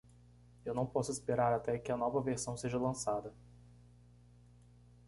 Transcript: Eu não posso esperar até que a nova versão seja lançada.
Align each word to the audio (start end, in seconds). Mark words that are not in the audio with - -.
Eu 0.65 0.73
não 0.73 0.83
posso 0.83 1.11
esperar 1.11 1.53
até 1.53 1.77
que 1.77 1.91
a 1.91 1.95
nova 1.95 2.19
versão 2.23 2.57
seja 2.57 2.75
lançada. 2.79 3.31